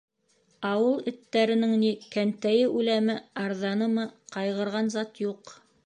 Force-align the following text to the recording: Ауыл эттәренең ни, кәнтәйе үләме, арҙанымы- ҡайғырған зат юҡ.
Ауыл 0.69 0.95
эттәренең 1.11 1.75
ни, 1.83 1.91
кәнтәйе 2.17 2.65
үләме, 2.81 3.19
арҙанымы- 3.45 4.11
ҡайғырған 4.37 4.95
зат 4.97 5.25
юҡ. 5.29 5.59